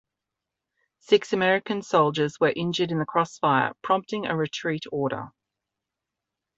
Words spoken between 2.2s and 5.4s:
were injured in the crossfire, prompting a retreat order.